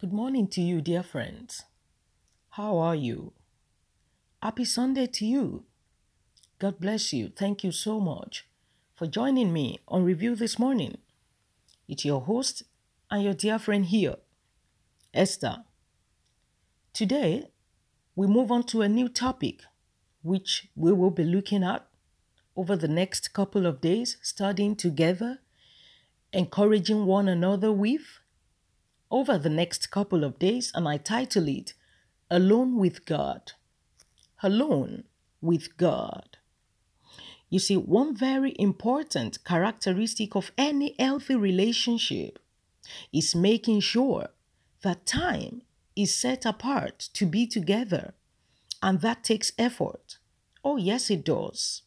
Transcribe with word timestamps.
Good 0.00 0.12
morning 0.12 0.46
to 0.50 0.60
you, 0.60 0.80
dear 0.80 1.02
friends. 1.02 1.64
How 2.50 2.78
are 2.78 2.94
you? 2.94 3.32
Happy 4.40 4.64
Sunday 4.64 5.08
to 5.08 5.26
you. 5.26 5.64
God 6.60 6.78
bless 6.78 7.12
you. 7.12 7.32
Thank 7.36 7.64
you 7.64 7.72
so 7.72 7.98
much 7.98 8.46
for 8.94 9.08
joining 9.08 9.52
me 9.52 9.80
on 9.88 10.04
review 10.04 10.36
this 10.36 10.56
morning. 10.56 10.98
It's 11.88 12.04
your 12.04 12.20
host 12.20 12.62
and 13.10 13.24
your 13.24 13.34
dear 13.34 13.58
friend 13.58 13.86
here, 13.86 14.14
Esther. 15.12 15.64
Today, 16.92 17.48
we 18.14 18.28
move 18.28 18.52
on 18.52 18.62
to 18.66 18.82
a 18.82 18.88
new 18.88 19.08
topic 19.08 19.62
which 20.22 20.68
we 20.76 20.92
will 20.92 21.10
be 21.10 21.24
looking 21.24 21.64
at 21.64 21.84
over 22.54 22.76
the 22.76 22.86
next 22.86 23.32
couple 23.32 23.66
of 23.66 23.80
days, 23.80 24.16
studying 24.22 24.76
together, 24.76 25.40
encouraging 26.32 27.04
one 27.04 27.26
another 27.26 27.72
with 27.72 28.20
over 29.10 29.38
the 29.38 29.50
next 29.50 29.90
couple 29.90 30.24
of 30.24 30.38
days, 30.38 30.72
and 30.74 30.88
I 30.88 30.96
title 30.96 31.48
it 31.48 31.74
Alone 32.30 32.76
with 32.76 33.06
God. 33.06 33.52
Alone 34.42 35.04
with 35.40 35.76
God. 35.76 36.36
You 37.50 37.58
see, 37.58 37.76
one 37.76 38.14
very 38.14 38.54
important 38.58 39.42
characteristic 39.44 40.36
of 40.36 40.52
any 40.58 40.94
healthy 40.98 41.34
relationship 41.34 42.38
is 43.12 43.34
making 43.34 43.80
sure 43.80 44.28
that 44.82 45.06
time 45.06 45.62
is 45.96 46.14
set 46.14 46.44
apart 46.44 47.08
to 47.14 47.26
be 47.26 47.46
together, 47.46 48.14
and 48.82 49.00
that 49.00 49.24
takes 49.24 49.52
effort. 49.58 50.18
Oh, 50.62 50.76
yes, 50.76 51.10
it 51.10 51.24
does. 51.24 51.82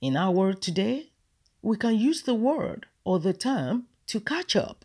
In 0.00 0.16
our 0.16 0.30
world 0.30 0.62
today, 0.62 1.12
we 1.60 1.76
can 1.76 1.98
use 1.98 2.22
the 2.22 2.34
word 2.34 2.86
or 3.04 3.18
the 3.18 3.32
term 3.32 3.86
to 4.06 4.20
catch 4.20 4.56
up. 4.56 4.84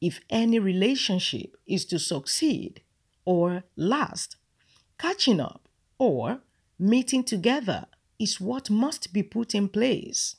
If 0.00 0.20
any 0.30 0.58
relationship 0.58 1.56
is 1.66 1.84
to 1.86 1.98
succeed 1.98 2.82
or 3.24 3.64
last, 3.76 4.36
catching 4.98 5.40
up 5.40 5.68
or 5.98 6.40
meeting 6.78 7.24
together 7.24 7.86
is 8.18 8.40
what 8.40 8.70
must 8.70 9.12
be 9.12 9.22
put 9.22 9.54
in 9.54 9.68
place. 9.68 10.36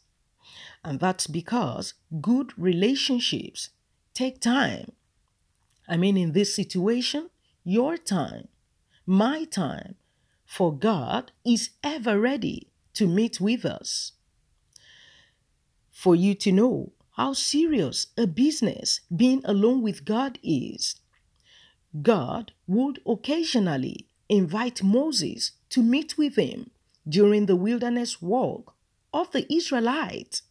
And 0.83 0.99
that's 0.99 1.27
because 1.27 1.93
good 2.21 2.57
relationships 2.57 3.69
take 4.13 4.39
time. 4.39 4.91
I 5.87 5.97
mean, 5.97 6.17
in 6.17 6.33
this 6.33 6.55
situation, 6.55 7.29
your 7.63 7.97
time, 7.97 8.47
my 9.05 9.45
time, 9.45 9.95
for 10.45 10.73
God 10.73 11.31
is 11.45 11.71
ever 11.83 12.19
ready 12.19 12.69
to 12.93 13.07
meet 13.07 13.41
with 13.41 13.65
us. 13.65 14.13
For 15.91 16.15
you 16.15 16.35
to 16.35 16.51
know 16.51 16.91
how 17.15 17.33
serious 17.33 18.07
a 18.17 18.25
business 18.25 19.01
being 19.15 19.41
alone 19.45 19.81
with 19.81 20.05
God 20.05 20.39
is, 20.43 20.95
God 22.01 22.53
would 22.65 22.99
occasionally 23.05 24.07
invite 24.29 24.81
Moses 24.81 25.51
to 25.69 25.83
meet 25.83 26.17
with 26.17 26.35
him 26.35 26.71
during 27.07 27.45
the 27.45 27.55
wilderness 27.55 28.21
walk 28.21 28.73
of 29.13 29.31
the 29.31 29.51
Israelites. 29.53 30.41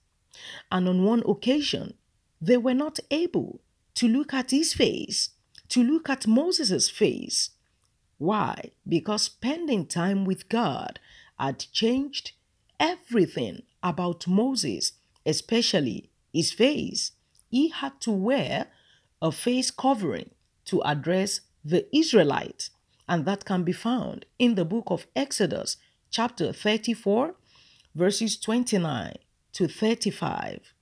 And 0.71 0.89
on 0.89 1.05
one 1.05 1.23
occasion, 1.27 1.95
they 2.41 2.57
were 2.57 2.75
not 2.75 3.01
able 3.11 3.61
to 3.95 4.07
look 4.07 4.33
at 4.33 4.53
his 4.53 4.73
face, 4.73 5.31
to 5.69 5.83
look 5.83 6.09
at 6.09 6.27
Moses' 6.27 6.89
face. 6.89 7.51
Why? 8.19 8.71
Because 8.89 9.23
spending 9.23 9.87
time 9.87 10.25
with 10.25 10.49
God 10.49 11.01
had 11.39 11.59
changed 11.73 12.33
everything 12.79 13.63
about 13.83 14.29
Moses, 14.29 14.93
especially 15.27 16.12
his 16.33 16.53
face. 16.53 17.13
He 17.51 17.69
had 17.69 18.01
to 18.03 18.11
wear 18.11 18.69
a 19.21 19.31
face 19.31 19.71
covering 19.71 20.31
to 20.67 20.83
address 20.83 21.41
the 21.65 21.87
Israelites, 21.97 22.71
and 23.09 23.25
that 23.27 23.45
can 23.45 23.63
be 23.63 23.73
found 23.73 24.27
in 24.39 24.55
the 24.55 24.65
book 24.65 24.85
of 24.87 25.07
Exodus, 25.15 25.77
chapter 26.11 26.53
34, 26.53 27.35
verses 27.95 28.37
29 28.39 29.17
to 29.53 29.69
35. 29.69 30.73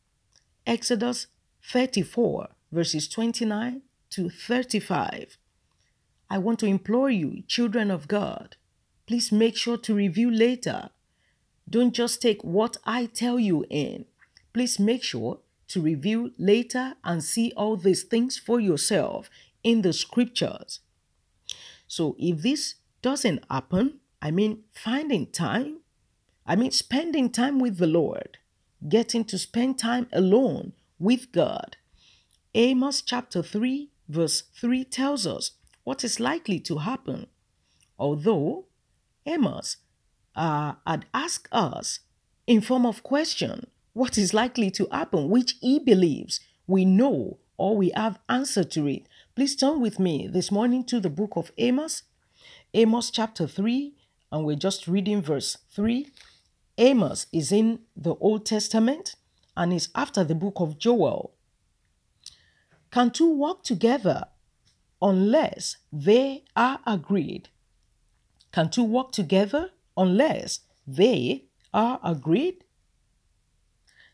Exodus 0.66 1.26
34, 1.62 2.48
verses 2.70 3.08
29 3.08 3.82
to 4.10 4.30
35. 4.30 5.36
I 6.30 6.38
want 6.38 6.60
to 6.60 6.66
implore 6.66 7.10
you, 7.10 7.42
children 7.48 7.90
of 7.90 8.06
God, 8.06 8.56
please 9.06 9.32
make 9.32 9.56
sure 9.56 9.76
to 9.78 9.94
review 9.94 10.30
later. 10.30 10.90
Don't 11.68 11.92
just 11.92 12.22
take 12.22 12.42
what 12.44 12.76
I 12.84 13.06
tell 13.06 13.38
you 13.38 13.66
in. 13.68 14.04
Please 14.52 14.78
make 14.78 15.02
sure 15.02 15.40
to 15.68 15.80
review 15.80 16.32
later 16.38 16.94
and 17.04 17.22
see 17.22 17.52
all 17.56 17.76
these 17.76 18.02
things 18.02 18.36
for 18.36 18.58
yourself 18.58 19.30
in 19.62 19.82
the 19.82 19.92
scriptures. 19.92 20.80
So 21.86 22.16
if 22.18 22.42
this 22.42 22.76
doesn't 23.02 23.44
happen, 23.50 24.00
I 24.20 24.30
mean, 24.30 24.64
finding 24.72 25.26
time, 25.26 25.78
I 26.46 26.56
mean, 26.56 26.72
spending 26.72 27.30
time 27.30 27.58
with 27.58 27.78
the 27.78 27.86
Lord, 27.86 28.38
getting 28.88 29.24
to 29.26 29.38
spend 29.38 29.78
time 29.78 30.08
alone 30.12 30.72
with 30.98 31.32
God. 31.32 31.76
Amos 32.54 33.02
chapter 33.02 33.42
3, 33.42 33.90
verse 34.08 34.42
3 34.54 34.84
tells 34.84 35.26
us 35.26 35.52
what 35.84 36.04
is 36.04 36.20
likely 36.20 36.58
to 36.60 36.78
happen. 36.78 37.28
Although 37.98 38.66
Amos 39.26 39.76
uh, 40.34 40.74
had 40.86 41.06
asked 41.14 41.48
us 41.52 42.00
in 42.46 42.60
form 42.60 42.84
of 42.86 43.02
question 43.02 43.68
what 43.92 44.16
is 44.16 44.34
likely 44.34 44.70
to 44.70 44.88
happen, 44.90 45.28
which 45.28 45.56
he 45.60 45.78
believes 45.78 46.40
we 46.66 46.84
know 46.84 47.38
or 47.56 47.76
we 47.76 47.90
have 47.94 48.18
answer 48.28 48.64
to 48.64 48.86
it. 48.86 49.02
Please 49.34 49.56
turn 49.56 49.80
with 49.80 49.98
me 49.98 50.26
this 50.26 50.50
morning 50.50 50.84
to 50.84 51.00
the 51.00 51.10
book 51.10 51.32
of 51.36 51.52
Amos, 51.58 52.04
Amos 52.72 53.10
chapter 53.10 53.46
3, 53.46 53.92
and 54.32 54.44
we're 54.44 54.56
just 54.56 54.86
reading 54.86 55.20
verse 55.20 55.58
3. 55.70 56.08
Amos 56.78 57.26
is 57.32 57.52
in 57.52 57.80
the 57.96 58.14
Old 58.14 58.46
Testament 58.46 59.16
and 59.56 59.72
is 59.72 59.88
after 59.94 60.24
the 60.24 60.34
book 60.34 60.54
of 60.56 60.78
Joel. 60.78 61.34
Can 62.90 63.10
two 63.10 63.30
walk 63.30 63.62
together 63.62 64.24
unless 65.02 65.76
they 65.92 66.44
are 66.56 66.80
agreed? 66.86 67.48
Can 68.52 68.70
two 68.70 68.84
walk 68.84 69.12
together 69.12 69.70
unless 69.96 70.60
they 70.86 71.44
are 71.74 72.00
agreed? 72.02 72.64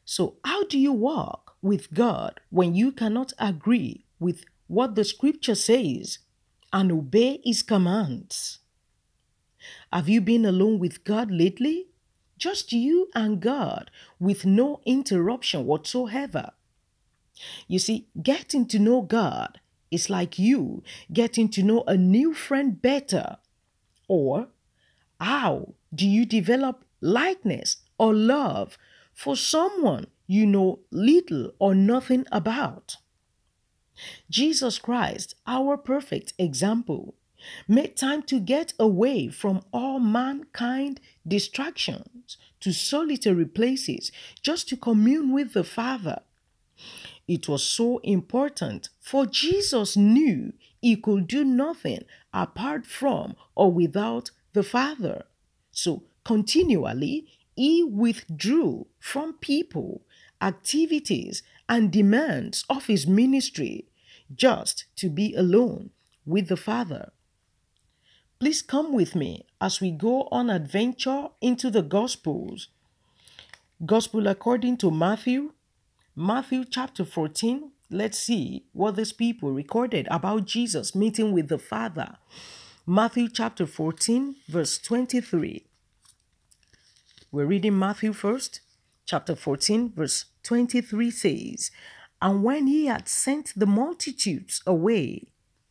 So, 0.07 0.37
how 0.45 0.65
do 0.65 0.79
you 0.79 0.93
walk 0.93 1.57
with 1.61 1.93
God 1.93 2.39
when 2.51 2.77
you 2.77 2.93
cannot 2.93 3.33
agree 3.41 4.07
with 4.21 4.45
what 4.69 4.95
the 4.95 5.03
scripture 5.05 5.57
says 5.57 6.21
and 6.73 6.93
obey 6.93 7.41
his 7.45 7.65
commands? 7.65 8.61
Have 9.93 10.09
you 10.09 10.21
been 10.21 10.47
alone 10.47 10.79
with 10.79 11.03
God 11.03 11.33
lately? 11.33 11.89
Just 12.39 12.73
you 12.73 13.11
and 13.17 13.41
God 13.41 13.91
with 14.21 14.47
no 14.47 14.81
interruption 14.87 15.67
whatsoever. 15.67 16.53
You 17.67 17.81
see, 17.81 18.07
getting 18.23 18.67
to 18.67 18.79
know 18.79 19.03
God 19.03 19.59
is 19.91 20.09
like 20.09 20.39
you 20.39 20.85
getting 21.13 21.49
to 21.49 21.65
know 21.65 21.83
a 21.89 21.97
new 21.97 22.33
friend 22.33 22.81
better. 22.81 23.39
Or, 24.07 24.49
how 25.21 25.75
do 25.93 26.07
you 26.07 26.25
develop 26.25 26.85
likeness 27.01 27.79
or 27.99 28.15
love 28.15 28.79
for 29.17 29.35
someone 29.35 30.07
you 30.29 30.47
know 30.47 30.79
little 30.93 31.51
or 31.59 31.75
nothing 31.75 32.27
about? 32.31 32.99
Jesus 34.31 34.79
Christ, 34.79 35.35
our 35.47 35.77
perfect 35.77 36.35
example, 36.39 37.15
made 37.67 37.97
time 37.97 38.23
to 38.25 38.39
get 38.39 38.75
away 38.79 39.29
from 39.29 39.63
all 39.73 39.99
mankind 39.99 41.01
distractions 41.27 42.37
to 42.61 42.73
solitary 42.73 43.47
places 43.47 44.13
just 44.43 44.69
to 44.69 44.77
commune 44.77 45.33
with 45.33 45.55
the 45.55 45.65
Father. 45.65 46.21
It 47.27 47.49
was 47.49 47.65
so 47.65 47.99
important, 47.99 48.91
for 49.01 49.27
Jesus 49.27 49.97
knew 49.97 50.53
he 50.81 50.97
could 50.97 51.27
do 51.27 51.43
nothing 51.43 52.05
apart 52.33 52.87
from 52.87 53.35
or 53.55 53.73
without 53.73 54.31
the 54.53 54.63
Father. 54.63 55.25
So, 55.73 56.05
continually, 56.25 57.27
he 57.57 57.83
withdrew 57.83 58.87
from 59.01 59.33
people, 59.35 60.03
activities, 60.41 61.43
and 61.69 61.91
demands 61.91 62.65
of 62.69 62.87
his 62.87 63.07
ministry 63.07 63.87
just 64.35 64.85
to 64.97 65.09
be 65.09 65.35
alone 65.35 65.91
with 66.25 66.49
the 66.49 66.57
Father. 66.57 67.13
Please 68.39 68.61
come 68.61 68.93
with 68.93 69.17
me 69.17 69.47
as 69.61 69.81
we 69.81 69.91
go 69.91 70.29
on 70.31 70.51
adventure 70.51 71.29
into 71.41 71.71
the 71.71 71.83
Gospels. 71.83 72.69
Gospel 73.85 74.27
according 74.27 74.77
to 74.79 74.91
Matthew, 74.91 75.53
Matthew 76.15 76.65
chapter 76.65 77.05
14. 77.05 77.73
Let's 77.91 78.19
see 78.19 78.67
what 78.73 78.97
these 78.97 79.13
people 79.13 79.53
recorded 79.53 80.09
about 80.11 80.45
Jesus 80.45 80.95
meeting 80.95 81.33
with 81.33 81.49
the 81.49 81.59
Father. 81.59 82.17
Matthew 82.87 83.29
chapter 83.29 83.67
14, 83.67 84.37
verse 84.49 84.79
23. 84.79 85.65
We're 87.37 87.45
reading 87.45 87.79
Matthew 87.79 88.15
first. 88.15 88.63
Chapter 89.05 89.37
14, 89.37 89.93
verse 89.95 90.25
23 90.43 91.11
says, 91.11 91.71
And 92.23 92.43
when 92.43 92.67
he 92.67 92.87
had 92.87 93.11
sent 93.11 93.53
the 93.55 93.67
multitudes 93.67 94.63
away, 94.67 95.25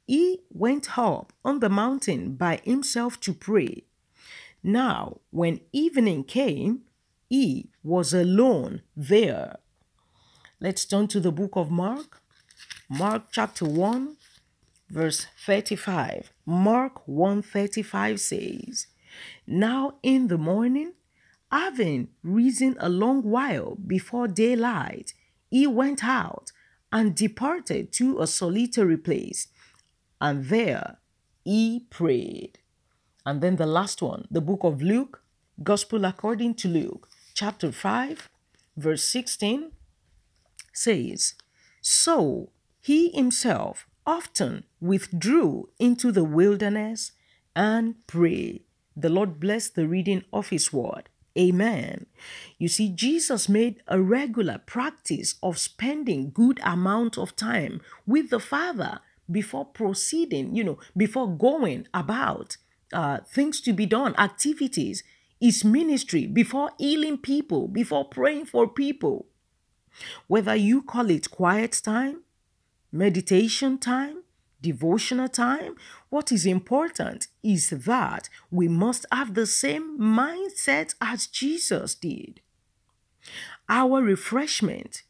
he 0.06 0.42
went 0.52 0.96
up 0.96 1.34
on 1.44 1.62
the 1.62 1.70
mountain 1.70 2.36
by 2.36 2.62
himself 2.64 3.20
to 3.22 3.34
pray. 3.34 3.86
Now, 4.62 5.22
when 5.32 5.60
evening 5.72 6.26
came, 6.26 6.82
he 7.30 7.72
was 7.84 8.14
alone 8.14 8.84
there. 8.96 9.58
Let's 10.60 10.86
turn 10.86 11.08
to 11.08 11.20
the 11.20 11.32
book 11.32 11.54
of 11.56 11.72
Mark. 11.72 12.22
Mark 12.88 13.24
chapter 13.32 13.66
1, 13.66 14.18
verse 14.92 15.26
35. 15.44 16.32
Mark 16.46 17.08
1:35 17.08 18.20
says, 18.20 18.86
Now 19.48 19.96
in 20.04 20.28
the 20.28 20.38
morning, 20.38 20.94
having 21.52 22.10
risen 22.24 22.76
a 22.80 22.90
long 22.90 23.24
while 23.24 23.76
before 23.76 24.28
daylight, 24.28 25.14
he 25.50 25.68
went 25.68 26.04
out 26.04 26.52
and 26.92 27.16
departed 27.16 27.92
to 27.94 28.22
a 28.22 28.28
solitary 28.28 28.98
place, 28.98 29.48
and 30.20 30.46
there 30.46 30.98
he 31.44 31.86
prayed. 31.90 32.60
And 33.26 33.42
then 33.42 33.56
the 33.56 33.66
last 33.66 34.02
one, 34.02 34.28
the 34.30 34.42
book 34.42 34.64
of 34.64 34.82
Luke, 34.82 35.22
Gospel 35.64 36.06
according 36.06 36.56
to 36.56 36.68
Luke, 36.68 37.10
chapter 37.34 37.72
5, 37.72 38.30
verse 38.78 39.04
16 39.04 39.72
says, 40.74 41.34
So 41.82 42.50
he 42.82 43.10
himself 43.10 43.88
often 44.06 44.66
withdrew 44.80 45.70
into 45.80 46.12
the 46.12 46.24
wilderness 46.24 47.12
and 47.56 47.96
prayed. 48.08 48.64
The 48.96 49.10
Lord 49.10 49.40
bless 49.40 49.70
the 49.70 49.88
reading 49.88 50.24
of 50.32 50.50
his 50.50 50.72
word. 50.72 51.10
Amen. 51.38 52.06
You 52.58 52.70
see, 52.70 52.90
Jesus 52.90 53.50
made 53.50 53.82
a 53.88 54.00
regular 54.00 54.60
practice 54.60 55.36
of 55.44 55.58
spending 55.58 56.32
good 56.32 56.60
amount 56.64 57.18
of 57.18 57.36
time 57.36 57.82
with 58.08 58.30
the 58.30 58.40
Father 58.40 59.00
before 59.30 59.66
proceeding, 59.66 60.56
you 60.56 60.64
know, 60.64 60.80
before 60.96 61.30
going 61.30 61.88
about 61.94 62.58
uh, 62.94 63.20
things 63.28 63.60
to 63.62 63.74
be 63.74 63.86
done, 63.86 64.16
activities, 64.18 65.04
his 65.40 65.66
ministry, 65.66 66.26
before 66.26 66.72
healing 66.78 67.18
people, 67.18 67.68
before 67.68 68.06
praying 68.06 68.46
for 68.46 68.68
people. 68.68 69.26
Whether 70.28 70.56
you 70.56 70.82
call 70.82 71.10
it 71.10 71.32
quiet 71.32 71.82
time, 71.84 72.24
meditation 72.92 73.78
time, 73.78 74.24
devotional 74.62 75.28
time, 75.28 75.76
what 76.10 76.32
is 76.32 76.46
important 76.46 77.28
is 77.46 77.70
that 77.70 78.28
we 78.50 78.68
must 78.68 79.06
have 79.12 79.36
the 79.36 79.46
same 79.46 80.00
mindset 80.00 80.96
as 81.00 81.28
Jesus 81.28 81.94
did. 81.94 82.42
Our 83.70 84.02
refreshment 84.02 85.04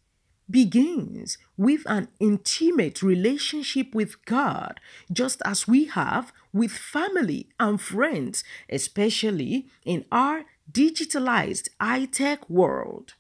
begins 0.50 1.38
with 1.58 1.82
an 1.88 2.10
intimate 2.20 3.02
relationship 3.02 3.96
with 3.96 4.24
God, 4.26 4.80
just 5.12 5.42
as 5.46 5.68
we 5.68 5.86
have 5.86 6.32
with 6.54 6.72
family 6.72 7.50
and 7.60 7.82
friends, 7.82 8.44
especially 8.70 9.68
in 9.84 10.06
our 10.12 10.44
digitalized 10.72 11.70
high 11.80 12.06
tech 12.06 12.48
world. 12.50 13.14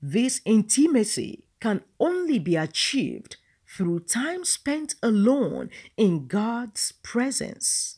This 0.00 0.40
intimacy 0.44 1.44
can 1.60 1.82
only 1.98 2.38
be 2.38 2.56
achieved 2.56 3.36
through 3.66 4.00
time 4.00 4.44
spent 4.44 4.94
alone 5.02 5.70
in 5.96 6.26
God's 6.26 6.92
presence. 7.02 7.95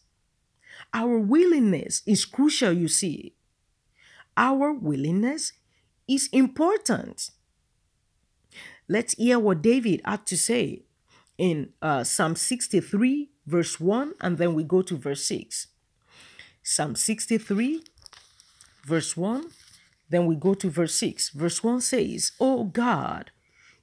Our 0.93 1.19
willingness 1.19 2.03
is 2.07 2.25
crucial, 2.25 2.73
you 2.73 2.89
see. 2.89 3.35
Our 4.37 4.73
willingness 4.73 5.53
is 6.07 6.29
important. 6.33 7.31
Let's 8.89 9.15
hear 9.15 9.39
what 9.39 9.63
David 9.63 10.01
had 10.05 10.25
to 10.27 10.37
say 10.37 10.83
in 11.37 11.71
uh, 11.83 12.05
Psalm 12.05 12.37
63, 12.37 13.31
verse 13.47 13.79
1, 13.79 14.15
and 14.21 14.39
then 14.39 14.55
we 14.55 14.65
go 14.65 14.83
to 14.83 14.97
verse 14.97 15.25
6. 15.25 15.69
Psalm 16.63 16.97
63, 16.97 17.83
verse 18.85 19.17
1, 19.17 19.47
then 20.11 20.27
we 20.27 20.37
go 20.37 20.55
to 20.55 20.71
verse 20.71 20.95
6. 20.95 21.31
Verse 21.31 21.63
1 21.63 21.81
says, 21.83 22.33
O 22.41 22.65
God, 22.65 23.31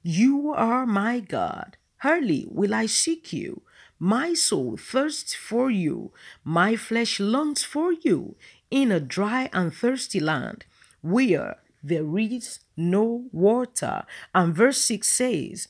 you 0.02 0.52
are 0.54 0.86
my 0.86 1.20
God. 1.20 1.76
Early 2.04 2.46
will 2.50 2.74
I 2.74 2.86
seek 2.86 3.32
you. 3.32 3.62
My 3.98 4.34
soul 4.34 4.76
thirsts 4.76 5.34
for 5.34 5.70
you. 5.70 6.12
My 6.44 6.76
flesh 6.76 7.18
longs 7.18 7.62
for 7.62 7.92
you 7.92 8.36
in 8.70 8.92
a 8.92 9.00
dry 9.00 9.48
and 9.52 9.72
thirsty 9.72 10.20
land 10.20 10.66
where 11.00 11.56
there 11.82 12.18
is 12.18 12.60
no 12.76 13.24
water. 13.32 14.04
And 14.34 14.54
verse 14.54 14.78
6 14.82 15.08
says, 15.08 15.68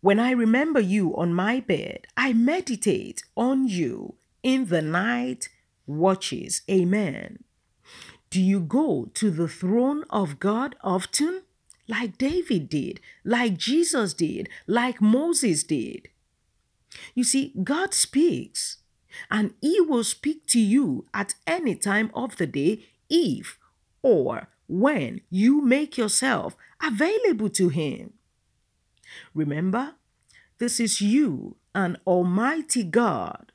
When 0.00 0.18
I 0.18 0.30
remember 0.30 0.80
you 0.80 1.14
on 1.16 1.34
my 1.34 1.60
bed, 1.60 2.06
I 2.16 2.32
meditate 2.32 3.24
on 3.36 3.68
you 3.68 4.14
in 4.42 4.66
the 4.66 4.82
night 4.82 5.48
watches. 5.86 6.62
Amen. 6.70 7.44
Do 8.30 8.40
you 8.40 8.60
go 8.60 9.10
to 9.14 9.30
the 9.30 9.48
throne 9.48 10.04
of 10.10 10.38
God 10.38 10.76
often? 10.82 11.42
Like 11.88 12.18
David 12.18 12.68
did, 12.68 13.00
like 13.24 13.56
Jesus 13.56 14.12
did, 14.12 14.48
like 14.66 15.00
Moses 15.00 15.62
did. 15.62 16.08
You 17.14 17.24
see, 17.24 17.52
God 17.62 17.94
speaks, 17.94 18.78
and 19.30 19.54
He 19.60 19.80
will 19.80 20.04
speak 20.04 20.46
to 20.48 20.60
you 20.60 21.06
at 21.12 21.34
any 21.46 21.74
time 21.74 22.10
of 22.14 22.36
the 22.36 22.46
day 22.46 22.86
if 23.08 23.58
or 24.02 24.48
when 24.68 25.20
you 25.30 25.60
make 25.60 25.96
yourself 25.96 26.56
available 26.82 27.48
to 27.50 27.68
Him. 27.68 28.12
Remember, 29.34 29.94
this 30.58 30.80
is 30.80 31.00
you, 31.00 31.56
an 31.74 31.98
Almighty 32.06 32.82
God, 32.82 33.52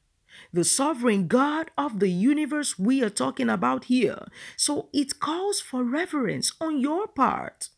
the 0.54 0.64
sovereign 0.64 1.28
God 1.28 1.72
of 1.78 2.00
the 2.00 2.10
universe 2.10 2.78
we 2.78 3.04
are 3.04 3.10
talking 3.10 3.50
about 3.50 3.86
here. 3.86 4.28
So 4.56 4.90
it 4.94 5.20
calls 5.20 5.60
for 5.60 5.84
reverence 5.84 6.54
on 6.60 6.80
your 6.80 7.08
part. 7.08 7.70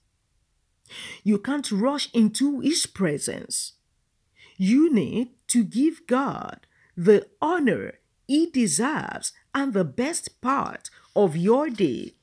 You 1.23 1.39
can't 1.39 1.71
rush 1.71 2.09
into 2.13 2.59
His 2.59 2.85
presence. 2.85 3.73
You 4.63 4.93
need 4.93 5.31
to 5.49 5.61
give 5.61 6.07
God 6.07 6.67
the 6.95 7.27
honor 7.41 7.95
He 8.29 8.49
deserves 8.49 9.33
and 9.53 9.73
the 9.73 9.83
best 9.83 10.39
part 10.39 10.89
of 11.17 11.35
your 11.35 11.69
day. 11.69 12.13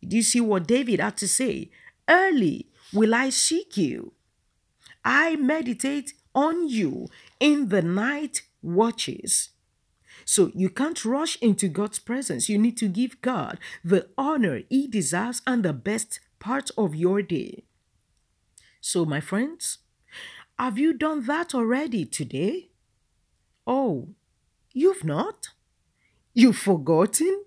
Do 0.00 0.16
you 0.16 0.22
see 0.22 0.40
what 0.40 0.66
David 0.66 0.98
had 0.98 1.18
to 1.18 1.28
say? 1.28 1.70
Early 2.08 2.68
will 2.94 3.14
I 3.14 3.28
seek 3.28 3.76
you. 3.76 4.14
I 5.04 5.36
meditate 5.36 6.14
on 6.34 6.70
you 6.70 7.08
in 7.38 7.68
the 7.68 7.82
night 7.82 8.40
watches. 8.62 9.50
So 10.24 10.50
you 10.54 10.70
can't 10.70 11.04
rush 11.04 11.36
into 11.42 11.68
God's 11.68 11.98
presence. 11.98 12.48
You 12.48 12.56
need 12.56 12.78
to 12.78 12.88
give 12.88 13.20
God 13.20 13.58
the 13.84 14.08
honor 14.16 14.62
He 14.70 14.88
deserves 14.88 15.42
and 15.46 15.62
the 15.62 15.74
best 15.74 16.20
part 16.38 16.70
of 16.78 16.94
your 16.94 17.20
day. 17.20 17.64
So, 18.80 19.04
my 19.04 19.20
friends, 19.20 19.78
have 20.58 20.78
you 20.78 20.92
done 20.92 21.26
that 21.26 21.54
already 21.54 22.04
today? 22.04 22.70
Oh, 23.66 24.08
you've 24.72 25.04
not? 25.04 25.48
You've 26.32 26.58
forgotten? 26.58 27.44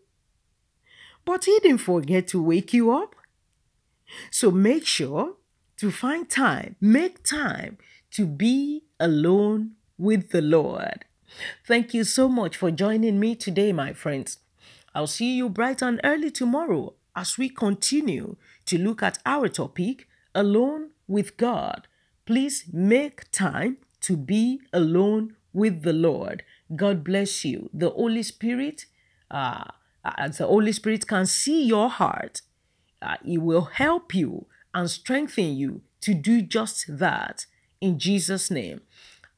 But 1.26 1.46
He 1.46 1.60
didn't 1.60 1.80
forget 1.80 2.28
to 2.30 2.42
wake 2.42 2.74
you 2.74 2.92
up. 2.92 3.16
So 4.32 4.52
make 4.52 4.86
sure 4.86 5.36
to 5.78 5.92
find 5.92 6.30
time, 6.30 6.76
make 6.80 7.24
time 7.24 7.78
to 8.12 8.26
be 8.26 8.84
alone 9.00 9.72
with 9.98 10.32
the 10.32 10.42
Lord. 10.42 11.06
Thank 11.66 11.94
you 11.94 12.04
so 12.04 12.30
much 12.30 12.56
for 12.56 12.72
joining 12.72 13.20
me 13.20 13.36
today, 13.36 13.74
my 13.74 13.94
friends. 13.94 14.40
I'll 14.96 15.08
see 15.08 15.36
you 15.36 15.50
bright 15.50 15.82
and 15.82 16.00
early 16.04 16.32
tomorrow 16.32 16.94
as 17.16 17.38
we 17.38 17.50
continue 17.50 18.38
to 18.66 18.78
look 18.78 19.04
at 19.04 19.20
our 19.26 19.48
topic, 19.50 20.08
Alone 20.36 20.92
with 21.08 21.36
God. 21.36 21.87
Please 22.28 22.66
make 22.74 23.32
time 23.32 23.78
to 24.02 24.18
be 24.18 24.60
alone 24.74 25.38
with 25.54 25.84
the 25.84 25.94
Lord. 25.94 26.44
God 26.76 27.02
bless 27.02 27.46
you. 27.46 27.70
The 27.74 27.90
Holy 27.90 28.22
Spirit, 28.22 28.86
uh, 29.32 29.64
as 30.04 30.40
the 30.40 30.46
Holy 30.46 30.74
Spirit 30.74 31.08
can 31.08 31.26
see 31.26 31.64
your 31.64 31.90
heart, 31.90 32.42
uh, 33.02 33.16
He 33.24 33.38
will 33.38 33.70
help 33.72 34.14
you 34.14 34.46
and 34.74 34.90
strengthen 34.90 35.56
you 35.56 35.84
to 36.02 36.14
do 36.14 36.42
just 36.42 37.00
that 37.00 37.46
in 37.80 37.98
Jesus' 37.98 38.52
name. 38.52 38.82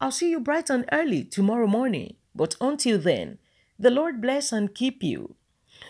I'll 0.02 0.10
see 0.10 0.32
you 0.32 0.40
bright 0.40 0.72
and 0.72 0.86
early 0.92 1.24
tomorrow 1.24 1.68
morning. 1.68 2.16
But 2.34 2.56
until 2.60 2.98
then, 2.98 3.38
the 3.78 3.92
Lord 3.92 4.20
bless 4.20 4.52
and 4.52 4.74
keep 4.74 5.04
you. 5.04 5.36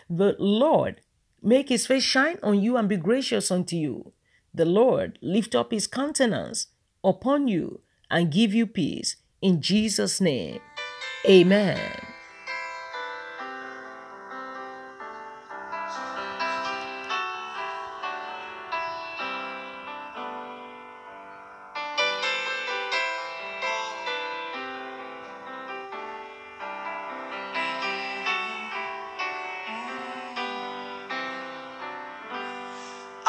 The 0.10 0.36
Lord 0.38 1.00
make 1.42 1.70
his 1.70 1.88
face 1.88 2.04
shine 2.04 2.40
on 2.44 2.62
you 2.62 2.76
and 2.76 2.90
be 2.90 2.98
gracious 2.98 3.52
unto 3.52 3.78
you. 3.78 4.12
The 4.54 4.66
Lord 4.66 5.18
lift 5.22 5.56
up 5.56 5.72
his 5.72 5.88
countenance 5.88 6.68
upon 7.04 7.48
you 7.48 7.82
and 8.10 8.32
give 8.32 8.54
you 8.54 8.66
peace. 8.68 9.16
In 9.42 9.62
Jesus' 9.62 10.20
name, 10.20 10.60
amen. 11.28 11.80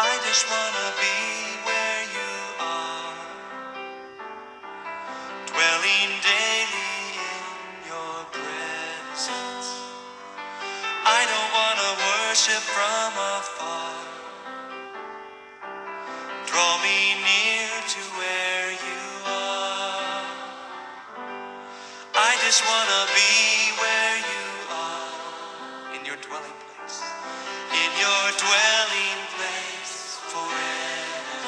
I 0.02 0.18
just 0.24 0.48
wanna 0.48 0.94
be 0.98 1.39
dwelling 26.30 26.58
place, 26.62 27.02
in 27.74 27.90
your 27.98 28.24
dwelling 28.38 29.20
place 29.34 29.94
forever. 30.30 31.42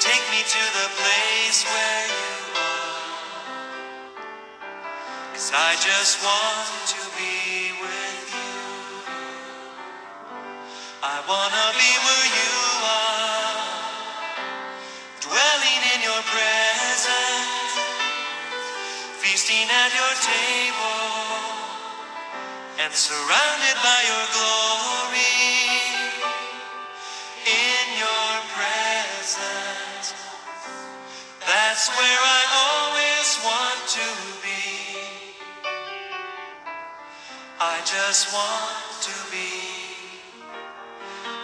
Take 0.00 0.24
me 0.32 0.40
to 0.40 0.62
the 0.80 0.88
place 0.96 1.60
where 1.68 2.06
you 2.08 2.32
are, 2.56 3.52
'cause 5.20 5.50
I 5.52 5.76
just 5.88 6.22
want 6.24 6.88
to 6.94 7.02
be 7.20 7.72
with 7.84 8.24
you. 8.32 8.56
I 11.02 11.16
wanna 11.28 11.66
be 11.82 11.92
where 12.06 12.28
you 12.40 12.54
are, 12.96 13.92
dwelling 15.20 15.82
in 15.94 16.00
your 16.08 16.22
presence, 16.34 17.74
feasting 19.20 19.68
at 19.82 19.90
your 20.00 20.14
table, 20.34 21.01
surrounded 22.94 23.76
by 23.82 24.00
your 24.04 24.26
glory. 24.36 25.32
In 27.48 27.86
your 27.98 28.32
presence, 28.52 30.12
that's 31.40 31.88
where 31.88 32.20
I 32.20 32.42
always 32.68 33.28
want 33.42 33.80
to 33.96 34.08
be. 34.44 35.32
I 37.58 37.80
just 37.84 38.32
want 38.34 39.02
to 39.08 39.16
be. 39.32 39.48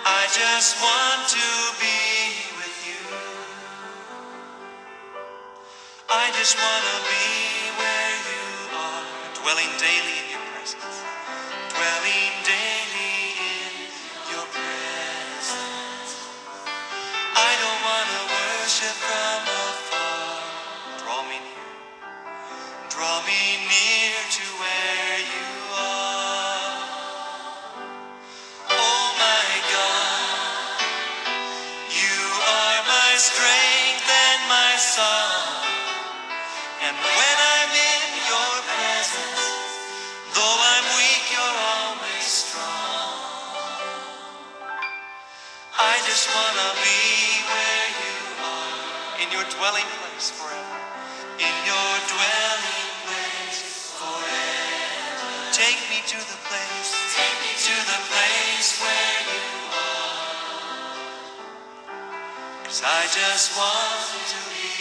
I 0.05 0.29
just 0.29 0.77
want 0.85 1.29
to 1.33 1.49
be 1.81 1.99
with 2.61 2.79
you. 2.87 3.05
I 6.11 6.31
just 6.37 6.57
want 6.61 6.85
to 6.85 6.99
be 7.09 7.27
where 7.81 8.15
you 8.29 8.45
are, 8.77 9.05
dwelling 9.43 9.73
daily 9.81 10.28
dwelling 49.69 49.93
place 50.01 50.31
forever. 50.33 50.81
In 51.37 51.55
your 51.69 51.93
dwelling 52.09 52.89
place 53.05 53.93
forever. 54.01 55.53
Take 55.53 55.77
me 55.93 56.01
to 56.09 56.17
the 56.17 56.39
place, 56.49 56.89
take 57.13 57.37
me 57.45 57.53
to 57.53 57.77
the 57.85 58.01
place 58.09 58.81
where 58.81 59.21
you 59.29 59.45
are. 59.77 61.05
Cause 62.65 62.81
I 62.81 63.03
just 63.13 63.57
want 63.61 64.09
to 64.33 64.41
be, 64.49 64.73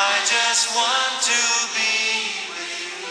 I 0.00 0.18
just 0.26 0.74
want 0.74 1.22
to 1.30 1.40
be 1.78 1.94
with 2.50 2.74
you. 2.74 3.06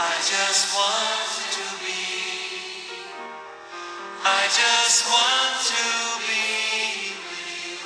I 0.00 0.14
just 0.24 0.72
want 0.72 1.36
to 1.52 1.64
be, 1.84 2.27
I 4.30 4.44
just 4.52 5.08
want 5.08 5.56
to 5.72 5.84
be 6.28 7.16
with 7.16 7.48
you. 7.64 7.78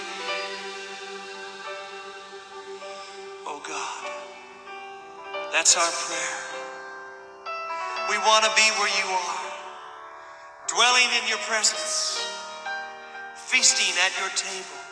Oh 3.46 3.62
God, 3.62 4.10
that's 5.52 5.76
our 5.76 5.92
prayer. 6.06 6.42
We 8.10 8.18
want 8.18 8.44
to 8.44 8.50
be 8.56 8.66
where 8.78 8.90
you 8.90 9.08
are, 9.14 9.52
dwelling 10.68 11.10
in 11.22 11.28
your 11.28 11.38
presence, 11.46 12.20
feasting 13.36 13.94
at 14.04 14.12
your 14.18 14.30
table, 14.36 14.82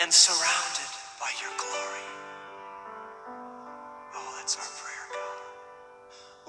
and 0.00 0.12
surrounded 0.12 0.90
by 1.20 1.30
your 1.42 1.52
glory. 1.58 2.08
Oh, 4.14 4.34
that's 4.38 4.56
our 4.56 4.70
prayer, 4.82 5.06
God. 5.12 5.42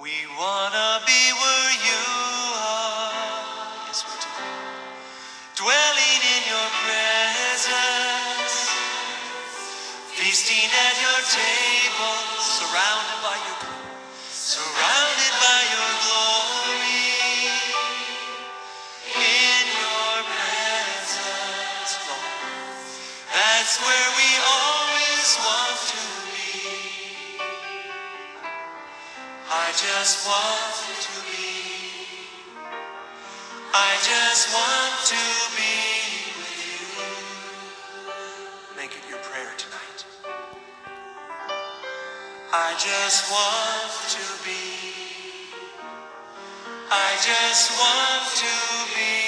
We 0.01 0.13
want 0.37 0.73
to 0.73 1.05
be 1.05 1.21
where 1.37 1.71
you 1.84 1.84
table, 11.31 12.17
surrounded 12.39 13.19
by 13.23 13.37
your 13.47 13.57
surrounded 14.33 15.35
by 15.41 15.61
your 15.73 15.93
glory. 16.05 17.09
In 19.15 19.65
your 19.81 20.15
presence, 20.29 21.93
Lord. 22.07 22.53
That's 23.33 23.75
where 23.81 24.09
we 24.19 24.29
always 24.55 25.29
want 25.45 25.79
to 25.93 26.03
be. 26.31 27.39
I 29.51 29.71
just 29.73 30.27
want 30.27 31.01
to 31.05 31.15
be. 31.31 31.49
I 33.73 33.91
just 34.03 34.53
want 34.53 34.95
to 35.09 35.23
be 35.57 35.94
I 42.57 42.71
just 42.79 43.29
want 43.29 43.91
to 44.15 44.45
be. 44.45 44.63
I 46.89 47.17
just 47.19 47.71
want 47.77 48.31
to 48.43 48.95
be 48.95 49.24